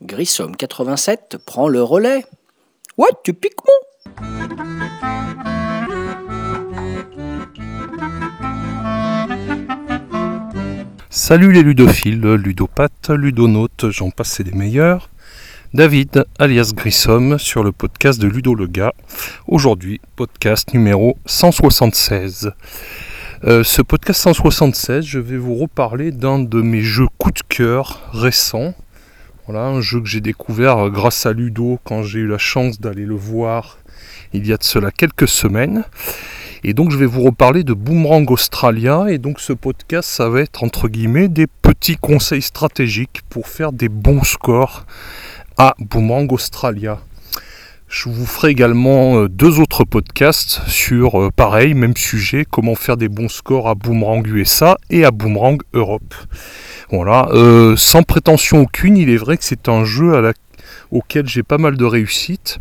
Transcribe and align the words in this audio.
Grissom 0.00 0.52
87 0.52 1.36
prend 1.44 1.68
le 1.68 1.82
relais. 1.82 2.24
Ouais, 2.96 3.08
tu 3.22 3.34
piques 3.34 3.52
mon 3.66 3.72
Salut 11.10 11.52
les 11.52 11.62
ludophiles, 11.62 12.34
ludopathes, 12.34 13.10
ludonautes, 13.10 13.90
j'en 13.90 14.10
passe 14.10 14.40
des 14.40 14.52
meilleurs. 14.52 15.10
David, 15.74 16.24
alias 16.38 16.70
Grissom, 16.72 17.36
sur 17.36 17.64
le 17.64 17.72
podcast 17.72 18.20
de 18.20 18.28
Ludo 18.28 18.54
le 18.54 18.68
gars. 18.68 18.92
Aujourd'hui, 19.48 20.00
podcast 20.14 20.72
numéro 20.72 21.18
176. 21.26 22.52
Euh, 23.42 23.64
ce 23.64 23.82
podcast 23.82 24.20
176, 24.20 25.04
je 25.04 25.18
vais 25.18 25.36
vous 25.36 25.56
reparler 25.56 26.12
d'un 26.12 26.38
de 26.38 26.62
mes 26.62 26.82
jeux 26.82 27.08
coup 27.18 27.32
de 27.32 27.40
cœur 27.48 28.08
récents. 28.12 28.72
Voilà, 29.48 29.64
un 29.66 29.80
jeu 29.80 30.00
que 30.00 30.06
j'ai 30.06 30.20
découvert 30.20 30.90
grâce 30.90 31.26
à 31.26 31.32
Ludo 31.32 31.80
quand 31.82 32.04
j'ai 32.04 32.20
eu 32.20 32.28
la 32.28 32.38
chance 32.38 32.80
d'aller 32.80 33.04
le 33.04 33.16
voir 33.16 33.78
il 34.32 34.46
y 34.46 34.52
a 34.52 34.56
de 34.56 34.62
cela 34.62 34.92
quelques 34.92 35.26
semaines. 35.26 35.82
Et 36.62 36.72
donc 36.72 36.92
je 36.92 36.96
vais 36.96 37.04
vous 37.04 37.22
reparler 37.22 37.64
de 37.64 37.72
Boomerang 37.72 38.30
Australia. 38.30 39.06
Et 39.08 39.18
donc 39.18 39.40
ce 39.40 39.52
podcast, 39.52 40.08
ça 40.08 40.28
va 40.28 40.40
être 40.40 40.62
entre 40.62 40.86
guillemets 40.86 41.26
des 41.26 41.48
petits 41.48 41.96
conseils 41.96 42.42
stratégiques 42.42 43.22
pour 43.28 43.48
faire 43.48 43.72
des 43.72 43.88
bons 43.88 44.22
scores 44.22 44.86
à 45.58 45.74
Boomerang 45.78 46.32
Australia. 46.32 46.98
Je 47.88 48.08
vous 48.08 48.26
ferai 48.26 48.50
également 48.50 49.18
euh, 49.18 49.28
deux 49.28 49.60
autres 49.60 49.84
podcasts 49.84 50.60
sur 50.66 51.20
euh, 51.20 51.30
pareil, 51.30 51.74
même 51.74 51.96
sujet, 51.96 52.44
comment 52.50 52.74
faire 52.74 52.96
des 52.96 53.08
bons 53.08 53.28
scores 53.28 53.68
à 53.68 53.74
Boomerang 53.74 54.26
USA 54.26 54.76
et 54.90 55.04
à 55.04 55.12
Boomerang 55.12 55.60
Europe. 55.72 56.14
Voilà, 56.90 57.28
euh, 57.32 57.76
sans 57.76 58.02
prétention 58.02 58.62
aucune, 58.62 58.96
il 58.96 59.10
est 59.10 59.16
vrai 59.16 59.36
que 59.36 59.44
c'est 59.44 59.68
un 59.68 59.84
jeu 59.84 60.12
auquel 60.90 61.28
j'ai 61.28 61.42
pas 61.42 61.58
mal 61.58 61.76
de 61.76 61.84
réussite 61.84 62.58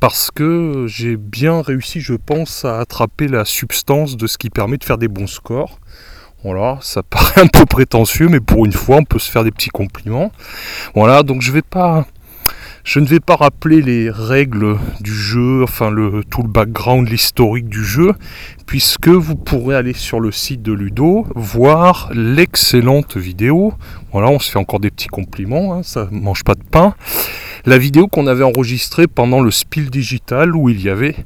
parce 0.00 0.30
que 0.30 0.86
j'ai 0.88 1.16
bien 1.16 1.62
réussi, 1.62 2.00
je 2.00 2.14
pense, 2.14 2.64
à 2.64 2.80
attraper 2.80 3.28
la 3.28 3.44
substance 3.44 4.16
de 4.16 4.26
ce 4.26 4.36
qui 4.36 4.50
permet 4.50 4.76
de 4.76 4.84
faire 4.84 4.98
des 4.98 5.08
bons 5.08 5.28
scores. 5.28 5.78
Voilà, 6.46 6.78
ça 6.80 7.02
paraît 7.10 7.40
un 7.40 7.48
peu 7.48 7.66
prétentieux, 7.66 8.28
mais 8.28 8.38
pour 8.38 8.66
une 8.66 8.72
fois, 8.72 8.98
on 8.98 9.04
peut 9.04 9.18
se 9.18 9.28
faire 9.28 9.42
des 9.42 9.50
petits 9.50 9.70
compliments. 9.70 10.30
Voilà, 10.94 11.24
donc 11.24 11.42
je 11.42 11.50
ne 11.50 13.06
vais 13.06 13.18
pas 13.18 13.34
rappeler 13.34 13.82
les 13.82 14.10
règles 14.10 14.78
du 15.00 15.12
jeu, 15.12 15.64
enfin 15.64 15.90
le 15.90 16.22
tout 16.30 16.42
le 16.42 16.48
background, 16.48 17.08
l'historique 17.08 17.68
du 17.68 17.84
jeu, 17.84 18.12
puisque 18.64 19.08
vous 19.08 19.34
pourrez 19.34 19.74
aller 19.74 19.92
sur 19.92 20.20
le 20.20 20.30
site 20.30 20.62
de 20.62 20.72
Ludo 20.72 21.26
voir 21.34 22.10
l'excellente 22.14 23.16
vidéo. 23.16 23.74
Voilà, 24.12 24.28
on 24.28 24.38
se 24.38 24.48
fait 24.48 24.60
encore 24.60 24.78
des 24.78 24.92
petits 24.92 25.08
compliments, 25.08 25.74
hein, 25.74 25.82
ça 25.82 26.06
mange 26.12 26.44
pas 26.44 26.54
de 26.54 26.62
pain 26.62 26.94
la 27.66 27.78
vidéo 27.78 28.06
qu'on 28.06 28.28
avait 28.28 28.44
enregistrée 28.44 29.08
pendant 29.08 29.40
le 29.40 29.50
Spiel 29.50 29.90
Digital 29.90 30.54
où 30.54 30.68
il 30.68 30.80
y 30.80 30.88
avait 30.88 31.16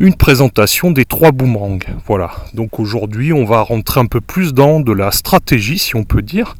une 0.00 0.14
présentation 0.14 0.90
des 0.90 1.04
trois 1.04 1.30
boomerangs. 1.30 1.78
Voilà. 2.06 2.30
Donc 2.54 2.80
aujourd'hui, 2.80 3.34
on 3.34 3.44
va 3.44 3.60
rentrer 3.60 4.00
un 4.00 4.06
peu 4.06 4.22
plus 4.22 4.54
dans 4.54 4.80
de 4.80 4.92
la 4.92 5.12
stratégie, 5.12 5.78
si 5.78 5.94
on 5.94 6.04
peut 6.04 6.22
dire. 6.22 6.56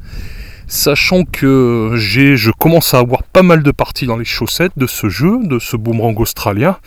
Sachant 0.67 1.23
que 1.25 1.93
j'ai, 1.95 2.37
je 2.37 2.51
commence 2.51 2.93
à 2.93 2.99
avoir 2.99 3.23
pas 3.23 3.41
mal 3.41 3.63
de 3.63 3.71
parties 3.71 4.05
dans 4.05 4.15
les 4.15 4.25
chaussettes 4.25 4.73
de 4.77 4.85
ce 4.85 5.09
jeu, 5.09 5.39
de 5.41 5.57
ce 5.57 5.75
boomerang 5.75 6.17
australien, 6.19 6.77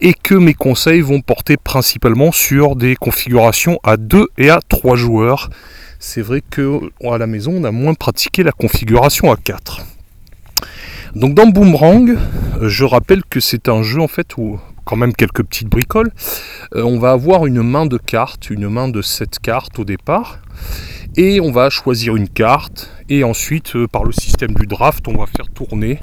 et 0.00 0.14
que 0.14 0.36
mes 0.36 0.54
conseils 0.54 1.00
vont 1.00 1.20
porter 1.20 1.56
principalement 1.56 2.30
sur 2.30 2.76
des 2.76 2.94
configurations 2.94 3.80
à 3.82 3.96
2 3.96 4.28
et 4.38 4.48
à 4.48 4.60
3 4.68 4.94
joueurs. 4.94 5.50
C'est 5.98 6.22
vrai 6.22 6.40
que 6.48 6.78
à 7.04 7.18
la 7.18 7.26
maison, 7.26 7.52
on 7.56 7.64
a 7.64 7.72
moins 7.72 7.94
pratiqué 7.94 8.44
la 8.44 8.52
configuration 8.52 9.32
à 9.32 9.36
4. 9.36 9.80
Donc 11.16 11.34
dans 11.34 11.46
Boomerang, 11.46 12.16
je 12.62 12.84
rappelle 12.84 13.22
que 13.28 13.40
c'est 13.40 13.68
un 13.68 13.82
jeu 13.82 14.00
en 14.00 14.06
fait 14.06 14.36
où 14.36 14.60
même 14.96 15.12
quelques 15.12 15.42
petites 15.42 15.68
bricoles. 15.68 16.10
Euh, 16.74 16.82
on 16.82 16.98
va 16.98 17.12
avoir 17.12 17.46
une 17.46 17.62
main 17.62 17.86
de 17.86 17.98
cartes, 17.98 18.50
une 18.50 18.68
main 18.68 18.88
de 18.88 19.02
7 19.02 19.38
cartes 19.38 19.78
au 19.78 19.84
départ. 19.84 20.38
Et 21.16 21.40
on 21.40 21.50
va 21.50 21.70
choisir 21.70 22.16
une 22.16 22.28
carte. 22.28 22.90
Et 23.08 23.24
ensuite, 23.24 23.74
euh, 23.74 23.86
par 23.88 24.04
le 24.04 24.12
système 24.12 24.54
du 24.54 24.66
draft, 24.66 25.08
on 25.08 25.16
va 25.16 25.26
faire 25.26 25.48
tourner. 25.48 26.00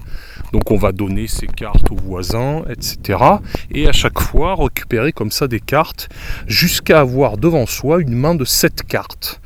Donc 0.53 0.71
on 0.71 0.77
va 0.77 0.91
donner 0.91 1.27
ces 1.27 1.47
cartes 1.47 1.91
aux 1.91 1.95
voisins, 1.95 2.63
etc. 2.69 3.19
Et 3.71 3.87
à 3.87 3.91
chaque 3.91 4.19
fois, 4.19 4.55
récupérer 4.55 5.11
comme 5.11 5.31
ça 5.31 5.47
des 5.47 5.59
cartes 5.59 6.09
jusqu'à 6.47 7.01
avoir 7.01 7.37
devant 7.37 7.65
soi 7.65 8.01
une 8.01 8.15
main 8.15 8.35
de 8.35 8.45
7 8.45 8.83
cartes. 8.83 9.41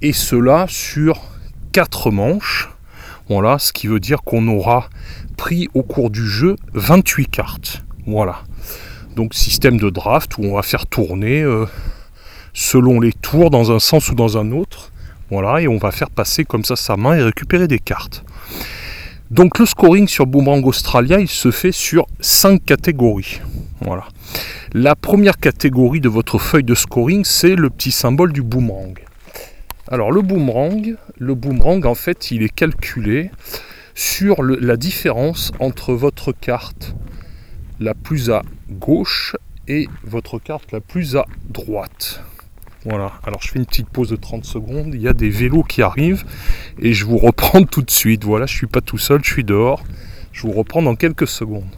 Et 0.00 0.12
cela 0.12 0.66
sur 0.68 1.20
4 1.72 2.10
manches. 2.10 2.70
Voilà, 3.28 3.58
ce 3.58 3.72
qui 3.72 3.86
veut 3.86 4.00
dire 4.00 4.22
qu'on 4.22 4.46
aura 4.48 4.88
pris 5.36 5.68
au 5.74 5.82
cours 5.82 6.10
du 6.10 6.26
jeu 6.26 6.56
28 6.74 7.28
cartes. 7.28 7.82
Voilà. 8.06 8.42
Donc 9.16 9.34
système 9.34 9.78
de 9.78 9.90
draft 9.90 10.38
où 10.38 10.44
on 10.44 10.54
va 10.54 10.62
faire 10.62 10.86
tourner 10.86 11.42
euh, 11.42 11.66
selon 12.52 13.00
les 13.00 13.12
tours 13.12 13.50
dans 13.50 13.72
un 13.72 13.78
sens 13.78 14.10
ou 14.10 14.14
dans 14.14 14.38
un 14.38 14.52
autre. 14.52 14.90
Voilà, 15.30 15.62
et 15.62 15.68
on 15.68 15.78
va 15.78 15.92
faire 15.92 16.10
passer 16.10 16.44
comme 16.44 16.64
ça 16.64 16.76
sa 16.76 16.96
main 16.96 17.14
et 17.14 17.22
récupérer 17.22 17.66
des 17.66 17.78
cartes. 17.78 18.24
Donc 19.30 19.58
le 19.58 19.64
scoring 19.64 20.08
sur 20.08 20.26
Boomerang 20.26 20.66
Australia, 20.66 21.18
il 21.18 21.28
se 21.28 21.50
fait 21.50 21.72
sur 21.72 22.06
5 22.20 22.62
catégories. 22.62 23.40
Voilà. 23.80 24.04
La 24.74 24.94
première 24.94 25.38
catégorie 25.38 26.00
de 26.00 26.10
votre 26.10 26.38
feuille 26.38 26.64
de 26.64 26.74
scoring, 26.74 27.24
c'est 27.24 27.54
le 27.54 27.70
petit 27.70 27.92
symbole 27.92 28.32
du 28.32 28.42
boomerang. 28.42 28.98
Alors 29.88 30.12
le 30.12 30.20
boomerang, 30.20 30.96
le 31.18 31.34
boomerang 31.34 31.86
en 31.86 31.94
fait, 31.94 32.30
il 32.30 32.42
est 32.42 32.54
calculé 32.54 33.30
sur 33.94 34.42
la 34.42 34.76
différence 34.76 35.52
entre 35.60 35.94
votre 35.94 36.32
carte 36.32 36.94
la 37.80 37.94
plus 37.94 38.30
à 38.30 38.42
gauche 38.72 39.36
et 39.68 39.88
votre 40.04 40.38
carte 40.38 40.72
la 40.72 40.80
plus 40.80 41.16
à 41.16 41.24
droite. 41.48 42.22
Voilà, 42.84 43.12
alors 43.24 43.40
je 43.40 43.48
fais 43.48 43.60
une 43.60 43.66
petite 43.66 43.88
pause 43.88 44.08
de 44.08 44.16
30 44.16 44.44
secondes, 44.44 44.92
il 44.92 45.00
y 45.00 45.06
a 45.06 45.12
des 45.12 45.30
vélos 45.30 45.62
qui 45.62 45.82
arrivent 45.82 46.24
et 46.80 46.92
je 46.92 47.04
vous 47.04 47.18
reprends 47.18 47.62
tout 47.62 47.82
de 47.82 47.90
suite. 47.90 48.24
Voilà, 48.24 48.46
je 48.46 48.56
suis 48.56 48.66
pas 48.66 48.80
tout 48.80 48.98
seul, 48.98 49.20
je 49.22 49.32
suis 49.32 49.44
dehors. 49.44 49.84
Je 50.32 50.42
vous 50.42 50.52
reprends 50.52 50.82
dans 50.82 50.96
quelques 50.96 51.28
secondes. 51.28 51.70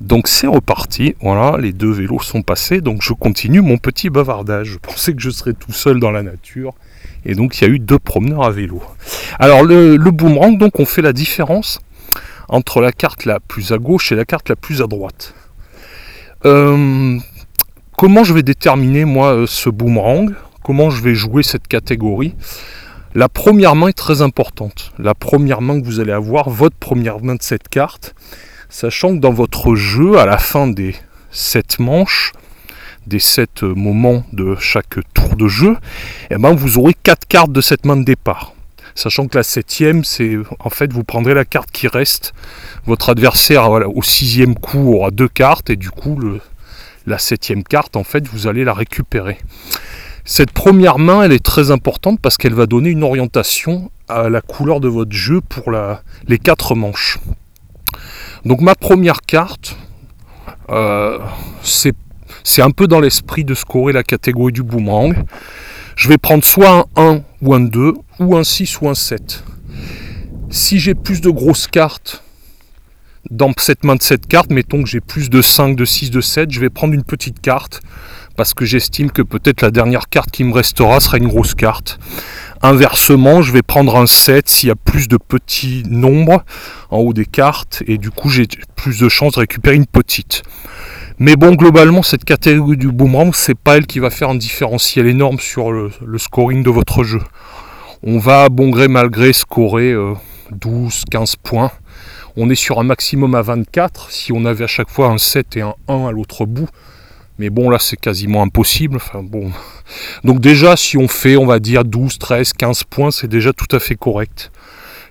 Donc 0.00 0.26
c'est 0.26 0.48
reparti, 0.48 1.14
voilà, 1.20 1.56
les 1.58 1.72
deux 1.72 1.90
vélos 1.90 2.20
sont 2.20 2.42
passés, 2.42 2.80
donc 2.80 3.02
je 3.02 3.12
continue 3.12 3.60
mon 3.60 3.78
petit 3.78 4.10
bavardage. 4.10 4.70
Je 4.70 4.78
pensais 4.78 5.14
que 5.14 5.20
je 5.20 5.30
serais 5.30 5.52
tout 5.52 5.72
seul 5.72 6.00
dans 6.00 6.10
la 6.10 6.24
nature, 6.24 6.74
et 7.24 7.34
donc 7.34 7.58
il 7.58 7.64
y 7.64 7.66
a 7.66 7.70
eu 7.70 7.78
deux 7.78 8.00
promeneurs 8.00 8.42
à 8.42 8.50
vélo. 8.50 8.82
Alors 9.42 9.64
le, 9.64 9.96
boomerang, 10.12 10.56
donc 10.56 10.78
on 10.78 10.86
fait 10.86 11.02
la 11.02 11.12
différence 11.12 11.80
entre 12.48 12.80
la 12.80 12.92
carte 12.92 13.24
la 13.24 13.40
plus 13.40 13.72
à 13.72 13.78
gauche 13.78 14.12
et 14.12 14.14
la 14.14 14.24
carte 14.24 14.48
la 14.48 14.54
plus 14.54 14.82
à 14.82 14.86
droite. 14.86 15.34
Euh, 16.44 17.18
comment 17.98 18.22
je 18.22 18.34
vais 18.34 18.44
déterminer 18.44 19.04
moi 19.04 19.34
euh, 19.34 19.46
ce 19.48 19.68
boomerang? 19.68 20.32
Comment 20.62 20.90
je 20.90 21.02
vais 21.02 21.16
jouer 21.16 21.42
cette 21.42 21.66
catégorie? 21.66 22.36
La 23.16 23.28
première 23.28 23.74
main 23.74 23.88
est 23.88 23.98
très 23.98 24.22
importante. 24.22 24.92
La 25.00 25.12
première 25.12 25.60
main 25.60 25.80
que 25.80 25.86
vous 25.86 25.98
allez 25.98 26.12
avoir, 26.12 26.48
votre 26.48 26.76
première 26.76 27.20
main 27.20 27.34
de 27.34 27.42
cette 27.42 27.68
carte, 27.68 28.14
sachant 28.68 29.16
que 29.16 29.18
dans 29.18 29.32
votre 29.32 29.74
jeu, 29.74 30.20
à 30.20 30.24
la 30.24 30.38
fin 30.38 30.68
des 30.68 30.94
7 31.32 31.80
manches, 31.80 32.30
des 33.08 33.18
7 33.18 33.64
moments 33.64 34.24
de 34.32 34.54
chaque 34.60 35.00
tour 35.12 35.34
de 35.34 35.48
jeu, 35.48 35.76
eh 36.30 36.36
ben 36.36 36.54
vous 36.54 36.78
aurez 36.78 36.94
4 36.94 37.26
cartes 37.26 37.50
de 37.50 37.60
cette 37.60 37.84
main 37.84 37.96
de 37.96 38.04
départ. 38.04 38.54
Sachant 38.94 39.26
que 39.26 39.36
la 39.36 39.42
septième, 39.42 40.04
c'est 40.04 40.36
en 40.58 40.70
fait 40.70 40.92
vous 40.92 41.04
prendrez 41.04 41.34
la 41.34 41.44
carte 41.44 41.70
qui 41.70 41.88
reste. 41.88 42.34
Votre 42.86 43.10
adversaire 43.10 43.70
au 43.70 44.02
sixième 44.02 44.54
coup 44.54 44.94
aura 44.94 45.10
deux 45.10 45.28
cartes 45.28 45.70
et 45.70 45.76
du 45.76 45.90
coup 45.90 46.18
la 47.06 47.18
septième 47.18 47.64
carte 47.64 47.96
en 47.96 48.04
fait 48.04 48.26
vous 48.26 48.46
allez 48.46 48.64
la 48.64 48.74
récupérer. 48.74 49.38
Cette 50.24 50.52
première 50.52 50.98
main 50.98 51.22
elle 51.22 51.32
est 51.32 51.44
très 51.44 51.70
importante 51.70 52.20
parce 52.20 52.36
qu'elle 52.36 52.54
va 52.54 52.66
donner 52.66 52.90
une 52.90 53.02
orientation 53.02 53.90
à 54.08 54.28
la 54.28 54.40
couleur 54.40 54.80
de 54.80 54.88
votre 54.88 55.12
jeu 55.12 55.40
pour 55.40 55.72
les 56.28 56.38
quatre 56.38 56.74
manches. 56.74 57.18
Donc 58.44 58.60
ma 58.60 58.74
première 58.74 59.22
carte, 59.22 59.76
euh, 60.70 61.18
c'est 61.62 61.94
c'est 62.44 62.62
un 62.62 62.70
peu 62.70 62.86
dans 62.86 63.00
l'esprit 63.00 63.44
de 63.44 63.54
scorer 63.54 63.92
la 63.92 64.02
catégorie 64.02 64.52
du 64.52 64.62
boomerang. 64.62 65.14
Je 65.96 66.08
vais 66.08 66.18
prendre 66.18 66.44
soit 66.44 66.86
un 66.96 67.02
1 67.02 67.22
ou 67.42 67.54
un 67.54 67.60
2, 67.60 67.94
ou 68.20 68.36
un 68.36 68.44
6 68.44 68.80
ou 68.80 68.88
un 68.88 68.94
7. 68.94 69.44
Si 70.50 70.78
j'ai 70.78 70.94
plus 70.94 71.20
de 71.20 71.30
grosses 71.30 71.66
cartes 71.66 72.22
dans 73.30 73.52
cette 73.58 73.84
main 73.84 73.96
de 73.96 74.02
7 74.02 74.26
cartes, 74.26 74.50
mettons 74.50 74.82
que 74.82 74.88
j'ai 74.88 75.00
plus 75.00 75.30
de 75.30 75.42
5, 75.42 75.76
de 75.76 75.84
6, 75.84 76.10
de 76.10 76.20
7, 76.20 76.50
je 76.50 76.60
vais 76.60 76.70
prendre 76.70 76.94
une 76.94 77.04
petite 77.04 77.40
carte 77.40 77.80
parce 78.36 78.54
que 78.54 78.64
j'estime 78.64 79.10
que 79.10 79.22
peut-être 79.22 79.60
la 79.60 79.70
dernière 79.70 80.08
carte 80.08 80.30
qui 80.30 80.44
me 80.44 80.52
restera 80.52 81.00
sera 81.00 81.18
une 81.18 81.28
grosse 81.28 81.54
carte. 81.54 81.98
Inversement, 82.64 83.42
je 83.42 83.52
vais 83.52 83.62
prendre 83.62 83.96
un 83.96 84.06
7 84.06 84.48
s'il 84.48 84.68
y 84.68 84.72
a 84.72 84.76
plus 84.76 85.08
de 85.08 85.16
petits 85.16 85.82
nombres 85.88 86.44
en 86.90 86.98
haut 86.98 87.12
des 87.12 87.26
cartes 87.26 87.82
et 87.88 87.98
du 87.98 88.12
coup 88.12 88.28
j'ai 88.28 88.46
plus 88.76 89.00
de 89.00 89.08
chances 89.08 89.32
de 89.32 89.40
récupérer 89.40 89.74
une 89.74 89.86
petite. 89.86 90.44
Mais 91.18 91.34
bon, 91.34 91.54
globalement, 91.54 92.04
cette 92.04 92.24
catégorie 92.24 92.76
du 92.76 92.92
boomerang, 92.92 93.32
c'est 93.34 93.58
pas 93.58 93.76
elle 93.76 93.86
qui 93.86 93.98
va 93.98 94.10
faire 94.10 94.30
un 94.30 94.36
différentiel 94.36 95.08
énorme 95.08 95.40
sur 95.40 95.72
le, 95.72 95.90
scoring 96.18 96.62
de 96.62 96.70
votre 96.70 97.02
jeu. 97.02 97.20
On 98.04 98.18
va, 98.18 98.48
bon 98.48 98.70
gré 98.70 98.86
mal 98.86 99.10
gré, 99.10 99.32
scorer 99.32 99.94
12, 100.52 101.02
euh, 101.06 101.10
15 101.10 101.36
points. 101.36 101.72
On 102.36 102.48
est 102.48 102.54
sur 102.54 102.78
un 102.78 102.84
maximum 102.84 103.34
à 103.34 103.42
24. 103.42 104.12
Si 104.12 104.32
on 104.32 104.44
avait 104.44 104.64
à 104.64 104.68
chaque 104.68 104.88
fois 104.88 105.08
un 105.08 105.18
7 105.18 105.56
et 105.56 105.62
un 105.62 105.74
1 105.88 106.06
à 106.06 106.12
l'autre 106.12 106.46
bout, 106.46 106.68
mais 107.38 107.50
bon, 107.50 107.70
là, 107.70 107.78
c'est 107.80 107.96
quasiment 107.96 108.42
impossible. 108.42 108.98
Bon. 109.14 109.50
Donc 110.24 110.40
déjà, 110.40 110.76
si 110.76 110.96
on 110.96 111.08
fait, 111.08 111.36
on 111.36 111.46
va 111.46 111.58
dire 111.58 111.84
12, 111.84 112.18
13, 112.18 112.52
15 112.52 112.84
points, 112.84 113.10
c'est 113.10 113.28
déjà 113.28 113.52
tout 113.52 113.74
à 113.74 113.80
fait 113.80 113.94
correct. 113.94 114.50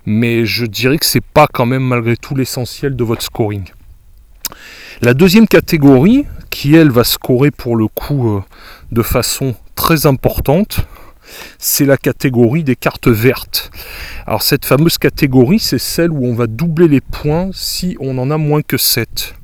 Mais 0.06 0.46
je 0.46 0.66
dirais 0.66 0.98
que 0.98 1.06
c'est 1.06 1.24
pas 1.24 1.48
quand 1.52 1.66
même 1.66 1.84
malgré 1.84 2.18
tout 2.18 2.36
l'essentiel 2.36 2.96
de 2.96 3.04
votre 3.04 3.24
scoring. 3.24 3.64
La 5.02 5.14
deuxième 5.14 5.48
catégorie, 5.48 6.26
qui 6.50 6.76
elle 6.76 6.92
va 6.92 7.04
scorer 7.04 7.50
pour 7.50 7.76
le 7.76 7.88
coup 7.88 8.30
euh, 8.30 8.44
de 8.92 9.02
façon 9.02 9.56
très 9.76 10.06
importante, 10.06 10.86
c'est 11.58 11.86
la 11.86 11.98
catégorie 11.98 12.64
des 12.64 12.76
cartes 12.76 13.08
vertes. 13.08 13.72
Alors 14.28 14.44
cette 14.44 14.66
fameuse 14.66 14.98
catégorie, 14.98 15.60
c'est 15.60 15.80
celle 15.80 16.12
où 16.12 16.26
on 16.26 16.34
va 16.34 16.48
doubler 16.48 16.88
les 16.88 17.02
points 17.02 17.50
si 17.54 17.98
on 18.00 18.18
en 18.18 18.30
a 18.30 18.38
moins 18.38 18.62
que 18.62 18.78
7 18.78 19.36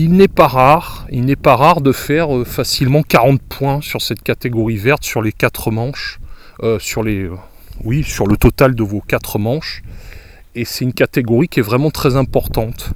il 0.00 0.12
n'est 0.12 0.28
pas 0.28 0.46
rare, 0.46 1.08
il 1.10 1.24
n'est 1.24 1.34
pas 1.34 1.56
rare 1.56 1.80
de 1.80 1.90
faire 1.90 2.32
euh, 2.32 2.44
facilement 2.44 3.02
40 3.02 3.42
points 3.42 3.80
sur 3.80 4.00
cette 4.00 4.22
catégorie 4.22 4.76
verte 4.76 5.02
sur 5.02 5.22
les 5.22 5.32
4 5.32 5.72
manches, 5.72 6.20
euh, 6.62 6.78
sur 6.78 7.02
les, 7.02 7.24
euh, 7.24 7.34
oui, 7.82 8.04
sur 8.04 8.28
le 8.28 8.36
total 8.36 8.76
de 8.76 8.84
vos 8.84 9.00
4 9.00 9.40
manches. 9.40 9.82
Et 10.54 10.64
c'est 10.64 10.84
une 10.84 10.92
catégorie 10.92 11.48
qui 11.48 11.58
est 11.58 11.64
vraiment 11.64 11.90
très 11.90 12.14
importante. 12.14 12.90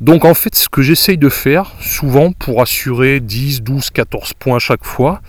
Donc 0.00 0.24
en 0.24 0.34
fait, 0.34 0.56
ce 0.56 0.68
que 0.68 0.82
j'essaye 0.82 1.16
de 1.16 1.28
faire, 1.28 1.74
souvent 1.80 2.32
pour 2.32 2.60
assurer 2.60 3.20
10, 3.20 3.62
12, 3.62 3.90
14 3.90 4.32
points 4.34 4.56
à 4.56 4.60
chaque 4.60 4.84
fois, 4.84 5.22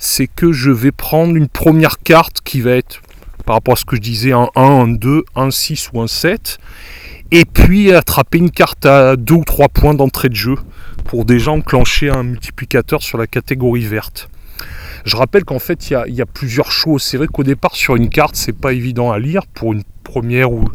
c'est 0.00 0.26
que 0.26 0.50
je 0.50 0.72
vais 0.72 0.92
prendre 0.92 1.36
une 1.36 1.48
première 1.48 2.00
carte 2.00 2.40
qui 2.42 2.60
va 2.60 2.72
être, 2.72 3.02
par 3.46 3.54
rapport 3.54 3.74
à 3.74 3.76
ce 3.76 3.84
que 3.84 3.94
je 3.94 4.00
disais, 4.00 4.32
un 4.32 4.48
1, 4.56 4.62
un 4.62 4.88
2, 4.88 5.22
un 5.36 5.52
6 5.52 5.90
ou 5.92 6.00
un 6.00 6.08
7 6.08 6.58
et 7.34 7.44
puis 7.44 7.92
attraper 7.92 8.38
une 8.38 8.52
carte 8.52 8.86
à 8.86 9.16
2 9.16 9.34
ou 9.34 9.44
3 9.44 9.68
points 9.68 9.94
d'entrée 9.94 10.28
de 10.28 10.36
jeu 10.36 10.54
pour 11.04 11.24
déjà 11.24 11.50
enclencher 11.50 12.08
un 12.08 12.22
multiplicateur 12.22 13.02
sur 13.02 13.18
la 13.18 13.26
catégorie 13.26 13.84
verte. 13.84 14.28
Je 15.04 15.16
rappelle 15.16 15.44
qu'en 15.44 15.58
fait 15.58 15.90
il 15.90 16.14
y, 16.14 16.22
a, 16.22 16.26
plusieurs 16.26 16.70
choses. 16.70 17.02
C'est 17.02 17.16
vrai 17.16 17.26
qu'au 17.26 17.42
départ 17.42 17.74
sur 17.74 17.96
une 17.96 18.08
carte 18.08 18.36
c'est 18.36 18.52
pas 18.52 18.72
évident 18.72 19.10
à 19.10 19.18
lire 19.18 19.48
pour 19.52 19.72
une 19.72 19.82
première 20.04 20.52
ou 20.52 20.68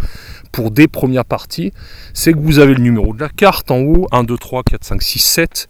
pour 0.52 0.70
des 0.70 0.90
premières 0.90 1.24
parties. 1.24 1.72
C'est 2.14 2.34
que 2.34 2.40
vous 2.40 2.60
avez 2.60 2.74
le 2.74 2.82
numéro 2.82 3.14
de 3.14 3.22
la 3.22 3.30
carte 3.30 3.72
en 3.72 3.80
haut, 3.80 4.08
1, 4.12 4.26
2, 4.26 4.38
3, 4.38 4.64
4, 4.64 4.84
5, 4.84 5.02
6, 5.02 5.20
7. 5.20 5.68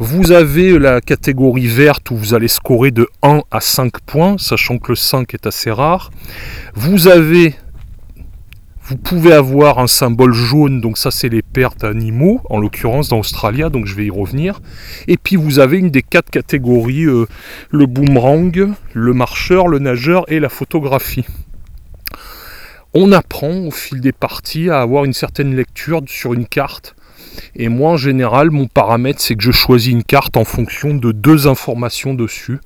Vous 0.00 0.32
avez 0.32 0.76
la 0.76 1.00
catégorie 1.00 1.68
verte 1.68 2.10
où 2.10 2.16
vous 2.16 2.34
allez 2.34 2.48
scorer 2.48 2.90
de 2.90 3.06
1 3.22 3.42
à 3.52 3.60
5 3.60 4.00
points, 4.00 4.38
sachant 4.38 4.78
que 4.78 4.90
le 4.90 4.96
5 4.96 5.34
est 5.34 5.46
assez 5.46 5.70
rare. 5.70 6.10
Vous 6.74 7.06
avez 7.06 7.54
vous 8.84 8.96
pouvez 8.96 9.32
avoir 9.32 9.78
un 9.78 9.86
symbole 9.86 10.32
jaune, 10.32 10.80
donc 10.80 10.98
ça 10.98 11.12
c'est 11.12 11.28
les 11.28 11.42
pertes 11.42 11.84
animaux, 11.84 12.40
en 12.50 12.58
l'occurrence 12.58 13.08
dans 13.08 13.20
Australia, 13.20 13.70
donc 13.70 13.86
je 13.86 13.94
vais 13.94 14.06
y 14.06 14.10
revenir. 14.10 14.60
Et 15.06 15.16
puis 15.16 15.36
vous 15.36 15.60
avez 15.60 15.78
une 15.78 15.90
des 15.90 16.02
quatre 16.02 16.30
catégories, 16.30 17.04
euh, 17.04 17.26
le 17.70 17.86
boomerang, 17.86 18.74
le 18.92 19.14
marcheur, 19.14 19.68
le 19.68 19.78
nageur 19.78 20.24
et 20.32 20.40
la 20.40 20.48
photographie. 20.48 21.24
On 22.92 23.12
apprend 23.12 23.52
au 23.66 23.70
fil 23.70 24.00
des 24.00 24.12
parties 24.12 24.68
à 24.68 24.80
avoir 24.80 25.04
une 25.04 25.14
certaine 25.14 25.54
lecture 25.54 26.02
sur 26.06 26.34
une 26.34 26.46
carte. 26.46 26.96
Et 27.54 27.68
moi 27.68 27.92
en 27.92 27.96
général, 27.96 28.50
mon 28.50 28.66
paramètre 28.66 29.20
c'est 29.20 29.36
que 29.36 29.44
je 29.44 29.52
choisis 29.52 29.92
une 29.92 30.04
carte 30.04 30.36
en 30.36 30.44
fonction 30.44 30.92
de 30.92 31.12
deux 31.12 31.46
informations 31.46 32.14
dessus. 32.14 32.58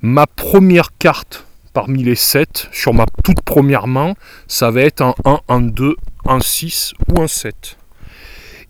Ma 0.00 0.26
première 0.26 0.96
carte 0.98 1.44
parmi 1.72 2.02
les 2.02 2.14
7 2.14 2.68
sur 2.72 2.94
ma 2.94 3.06
toute 3.24 3.42
première 3.42 3.86
main, 3.86 4.14
ça 4.46 4.70
va 4.70 4.82
être 4.82 5.02
un 5.02 5.14
1, 5.24 5.40
un 5.48 5.60
2, 5.60 5.96
un 6.26 6.40
6 6.40 6.92
ou 7.08 7.20
un 7.20 7.28
7. 7.28 7.76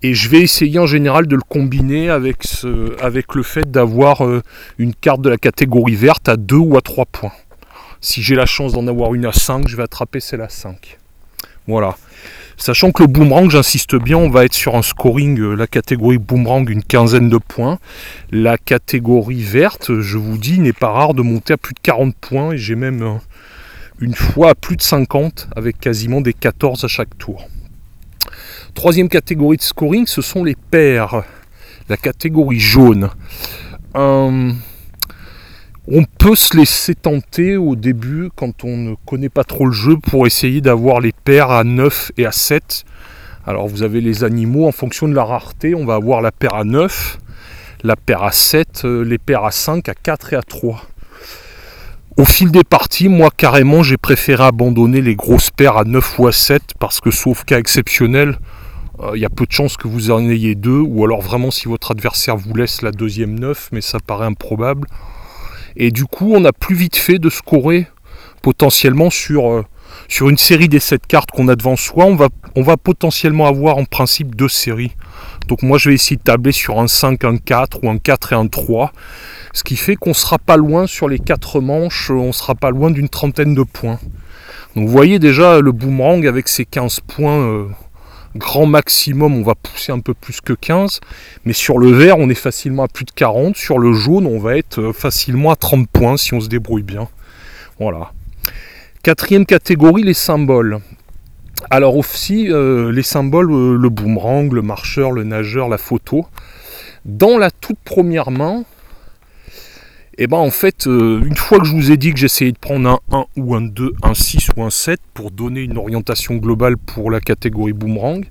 Et 0.02 0.14
je 0.14 0.28
vais 0.30 0.40
essayer 0.40 0.78
en 0.78 0.86
général 0.86 1.26
de 1.26 1.36
le 1.36 1.42
combiner 1.42 2.08
avec, 2.08 2.44
ce, 2.44 2.96
avec 3.02 3.34
le 3.34 3.42
fait 3.42 3.70
d'avoir 3.70 4.24
euh, 4.24 4.42
une 4.78 4.94
carte 4.94 5.20
de 5.20 5.28
la 5.28 5.36
catégorie 5.36 5.94
verte 5.94 6.28
à 6.28 6.36
2 6.36 6.56
ou 6.56 6.76
à 6.76 6.80
3 6.80 7.04
points. 7.06 7.32
Si 8.00 8.22
j'ai 8.22 8.34
la 8.34 8.46
chance 8.46 8.72
d'en 8.72 8.86
avoir 8.86 9.14
une 9.14 9.26
à 9.26 9.32
5, 9.32 9.68
je 9.68 9.76
vais 9.76 9.82
attraper 9.82 10.20
celle 10.20 10.40
à 10.40 10.48
5. 10.48 10.99
Voilà. 11.70 11.96
Sachant 12.56 12.90
que 12.92 13.02
le 13.02 13.06
boomerang, 13.06 13.48
j'insiste 13.48 13.94
bien, 13.96 14.18
on 14.18 14.28
va 14.28 14.44
être 14.44 14.52
sur 14.52 14.74
un 14.74 14.82
scoring, 14.82 15.38
euh, 15.40 15.54
la 15.54 15.66
catégorie 15.66 16.18
boomerang, 16.18 16.68
une 16.68 16.82
quinzaine 16.82 17.30
de 17.30 17.38
points. 17.38 17.78
La 18.30 18.58
catégorie 18.58 19.42
verte, 19.42 20.00
je 20.00 20.18
vous 20.18 20.36
dis, 20.36 20.58
n'est 20.58 20.74
pas 20.74 20.90
rare 20.90 21.14
de 21.14 21.22
monter 21.22 21.54
à 21.54 21.56
plus 21.56 21.72
de 21.72 21.80
40 21.80 22.14
points 22.16 22.52
et 22.52 22.58
j'ai 22.58 22.74
même 22.74 23.02
euh, 23.02 23.14
une 24.00 24.14
fois 24.14 24.50
à 24.50 24.54
plus 24.54 24.76
de 24.76 24.82
50 24.82 25.48
avec 25.56 25.80
quasiment 25.80 26.20
des 26.20 26.34
14 26.34 26.84
à 26.84 26.88
chaque 26.88 27.16
tour. 27.16 27.48
Troisième 28.74 29.08
catégorie 29.08 29.56
de 29.56 29.62
scoring, 29.62 30.06
ce 30.06 30.20
sont 30.20 30.44
les 30.44 30.56
paires. 30.56 31.22
La 31.88 31.96
catégorie 31.96 32.60
jaune. 32.60 33.08
On 35.92 36.04
peut 36.04 36.36
se 36.36 36.56
laisser 36.56 36.94
tenter 36.94 37.56
au 37.56 37.74
début 37.74 38.30
quand 38.36 38.62
on 38.62 38.76
ne 38.76 38.94
connaît 39.06 39.28
pas 39.28 39.42
trop 39.42 39.66
le 39.66 39.72
jeu 39.72 39.96
pour 39.96 40.26
essayer 40.26 40.60
d'avoir 40.60 41.00
les 41.00 41.12
paires 41.12 41.50
à 41.50 41.64
9 41.64 42.12
et 42.16 42.26
à 42.26 42.32
7. 42.32 42.84
Alors 43.44 43.66
vous 43.66 43.82
avez 43.82 44.00
les 44.00 44.22
animaux 44.22 44.68
en 44.68 44.72
fonction 44.72 45.08
de 45.08 45.14
la 45.14 45.24
rareté, 45.24 45.74
on 45.74 45.84
va 45.84 45.96
avoir 45.96 46.22
la 46.22 46.30
paire 46.30 46.54
à 46.54 46.62
9, 46.62 47.18
la 47.82 47.96
paire 47.96 48.22
à 48.22 48.30
7, 48.30 48.82
euh, 48.84 49.02
les 49.02 49.18
paires 49.18 49.44
à 49.44 49.50
5, 49.50 49.88
à 49.88 49.94
4 49.94 50.32
et 50.32 50.36
à 50.36 50.42
3. 50.42 50.80
Au 52.16 52.24
fil 52.24 52.52
des 52.52 52.64
parties, 52.64 53.08
moi 53.08 53.30
carrément 53.36 53.82
j'ai 53.82 53.96
préféré 53.96 54.44
abandonner 54.44 55.00
les 55.00 55.16
grosses 55.16 55.50
paires 55.50 55.76
à 55.76 55.84
9 55.84 56.18
ou 56.20 56.28
à 56.28 56.32
7 56.32 56.62
parce 56.78 57.00
que 57.00 57.10
sauf 57.10 57.44
cas 57.44 57.58
exceptionnel, 57.58 58.38
euh, 59.00 59.12
il 59.16 59.20
y 59.20 59.24
a 59.24 59.30
peu 59.30 59.44
de 59.44 59.52
chances 59.52 59.76
que 59.76 59.88
vous 59.88 60.12
en 60.12 60.20
ayez 60.28 60.54
deux, 60.54 60.78
ou 60.78 61.04
alors 61.04 61.20
vraiment 61.20 61.50
si 61.50 61.66
votre 61.66 61.90
adversaire 61.90 62.36
vous 62.36 62.54
laisse 62.54 62.82
la 62.82 62.92
deuxième 62.92 63.36
9, 63.40 63.70
mais 63.72 63.80
ça 63.80 63.98
paraît 63.98 64.26
improbable. 64.26 64.86
Et 65.76 65.90
du 65.90 66.04
coup, 66.04 66.32
on 66.34 66.44
a 66.44 66.52
plus 66.52 66.74
vite 66.74 66.96
fait 66.96 67.18
de 67.18 67.30
scorer 67.30 67.86
potentiellement 68.42 69.10
sur, 69.10 69.50
euh, 69.50 69.64
une 70.20 70.38
série 70.38 70.68
des 70.68 70.80
7 70.80 71.06
cartes 71.06 71.30
qu'on 71.30 71.48
a 71.48 71.56
devant 71.56 71.76
soi. 71.76 72.04
On 72.06 72.16
va, 72.16 72.28
on 72.56 72.62
va 72.62 72.76
potentiellement 72.76 73.46
avoir 73.46 73.76
en 73.76 73.84
principe 73.84 74.34
deux 74.34 74.48
séries. 74.48 74.92
Donc 75.48 75.62
moi, 75.62 75.78
je 75.78 75.90
vais 75.90 75.94
essayer 75.94 76.16
de 76.16 76.22
tabler 76.22 76.52
sur 76.52 76.78
un 76.80 76.88
5, 76.88 77.24
un 77.24 77.36
4 77.36 77.80
ou 77.82 77.90
un 77.90 77.98
4 77.98 78.32
et 78.32 78.36
un 78.36 78.46
3. 78.46 78.92
Ce 79.52 79.64
qui 79.64 79.76
fait 79.76 79.96
qu'on 79.96 80.14
sera 80.14 80.38
pas 80.38 80.56
loin 80.56 80.86
sur 80.86 81.08
les 81.08 81.18
4 81.18 81.60
manches, 81.60 82.10
on 82.10 82.32
sera 82.32 82.54
pas 82.54 82.70
loin 82.70 82.90
d'une 82.90 83.08
trentaine 83.08 83.54
de 83.54 83.62
points. 83.62 83.98
Donc 84.76 84.86
vous 84.86 84.92
voyez 84.92 85.18
déjà 85.18 85.60
le 85.60 85.72
boomerang 85.72 86.26
avec 86.26 86.48
ses 86.48 86.64
15 86.64 87.00
points. 87.00 87.40
Euh, 87.40 87.66
grand 88.36 88.66
maximum, 88.66 89.36
on 89.36 89.42
va 89.42 89.54
pousser 89.54 89.92
un 89.92 90.00
peu 90.00 90.14
plus 90.14 90.40
que 90.40 90.52
15. 90.52 91.00
Mais 91.44 91.52
sur 91.52 91.78
le 91.78 91.90
vert, 91.90 92.18
on 92.18 92.28
est 92.28 92.34
facilement 92.34 92.84
à 92.84 92.88
plus 92.88 93.04
de 93.04 93.10
40. 93.10 93.56
Sur 93.56 93.78
le 93.78 93.92
jaune, 93.92 94.26
on 94.26 94.38
va 94.38 94.56
être 94.56 94.80
euh, 94.80 94.92
facilement 94.92 95.50
à 95.50 95.56
30 95.56 95.88
points 95.88 96.16
si 96.16 96.34
on 96.34 96.40
se 96.40 96.48
débrouille 96.48 96.82
bien. 96.82 97.08
Voilà. 97.78 98.12
Quatrième 99.02 99.46
catégorie, 99.46 100.02
les 100.02 100.14
symboles. 100.14 100.80
Alors 101.70 101.96
aussi, 101.96 102.50
euh, 102.50 102.90
les 102.92 103.02
symboles, 103.02 103.50
euh, 103.50 103.76
le 103.76 103.88
boomerang, 103.88 104.52
le 104.52 104.62
marcheur, 104.62 105.12
le 105.12 105.24
nageur, 105.24 105.68
la 105.68 105.78
photo. 105.78 106.26
Dans 107.04 107.38
la 107.38 107.50
toute 107.50 107.78
première 107.78 108.30
main, 108.30 108.64
et 110.20 110.24
eh 110.24 110.26
ben 110.26 110.36
en 110.36 110.50
fait, 110.50 110.86
euh, 110.86 111.22
une 111.24 111.34
fois 111.34 111.58
que 111.60 111.64
je 111.64 111.72
vous 111.72 111.90
ai 111.90 111.96
dit 111.96 112.12
que 112.12 112.18
j'essayais 112.18 112.52
de 112.52 112.58
prendre 112.58 113.00
un 113.10 113.16
1 113.16 113.24
ou 113.38 113.54
un 113.54 113.62
2, 113.62 113.94
un 114.02 114.12
6 114.12 114.50
ou 114.54 114.62
un 114.62 114.68
7 114.68 115.00
pour 115.14 115.30
donner 115.30 115.62
une 115.62 115.78
orientation 115.78 116.34
globale 116.34 116.76
pour 116.76 117.10
la 117.10 117.20
catégorie 117.20 117.72
boomerang, 117.72 118.26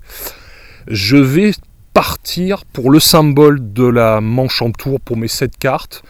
je 0.86 1.16
vais 1.16 1.50
partir 1.92 2.64
pour 2.64 2.92
le 2.92 3.00
symbole 3.00 3.72
de 3.72 3.82
la 3.82 4.20
manche 4.20 4.62
en 4.62 4.70
tour 4.70 5.00
pour 5.00 5.16
mes 5.16 5.26
7 5.26 5.56
cartes. 5.58 6.04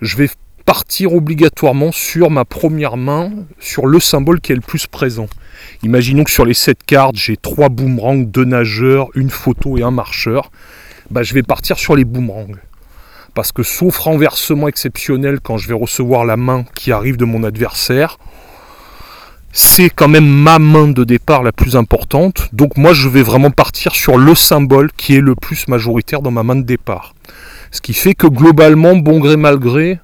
Je 0.00 0.16
vais 0.16 0.30
partir 0.64 1.12
obligatoirement 1.12 1.92
sur 1.92 2.30
ma 2.30 2.46
première 2.46 2.96
main, 2.96 3.32
sur 3.60 3.86
le 3.86 4.00
symbole 4.00 4.40
qui 4.40 4.52
est 4.52 4.54
le 4.56 4.62
plus 4.62 4.86
présent. 4.86 5.26
Imaginons 5.82 6.24
que 6.24 6.30
sur 6.30 6.46
les 6.46 6.54
7 6.54 6.84
cartes, 6.84 7.16
j'ai 7.16 7.36
3 7.36 7.68
boomerangs, 7.68 8.24
2 8.24 8.44
nageurs, 8.46 9.08
une 9.14 9.28
photo 9.28 9.76
et 9.76 9.82
un 9.82 9.90
marcheur. 9.90 10.50
Bah, 11.10 11.22
je 11.22 11.34
vais 11.34 11.42
partir 11.42 11.78
sur 11.78 11.96
les 11.96 12.06
boomerangs 12.06 12.56
parce 13.34 13.52
que 13.52 13.62
sauf 13.62 13.98
renversement 13.98 14.68
exceptionnel 14.68 15.40
quand 15.40 15.56
je 15.56 15.68
vais 15.68 15.74
recevoir 15.74 16.24
la 16.24 16.36
main 16.36 16.64
qui 16.74 16.92
arrive 16.92 17.16
de 17.16 17.24
mon 17.24 17.44
adversaire, 17.44 18.18
c'est 19.52 19.90
quand 19.90 20.08
même 20.08 20.26
ma 20.26 20.58
main 20.58 20.88
de 20.88 21.04
départ 21.04 21.42
la 21.42 21.52
plus 21.52 21.76
importante. 21.76 22.48
Donc 22.52 22.76
moi 22.76 22.92
je 22.92 23.08
vais 23.08 23.22
vraiment 23.22 23.50
partir 23.50 23.94
sur 23.94 24.16
le 24.16 24.34
symbole 24.34 24.90
qui 24.92 25.16
est 25.16 25.20
le 25.20 25.34
plus 25.34 25.68
majoritaire 25.68 26.22
dans 26.22 26.30
ma 26.30 26.42
main 26.42 26.56
de 26.56 26.62
départ. 26.62 27.14
Ce 27.70 27.80
qui 27.80 27.94
fait 27.94 28.14
que 28.14 28.26
globalement, 28.26 28.96
bon 28.96 29.18
gré 29.18 29.36
mal 29.36 29.58
gré, 29.58 29.98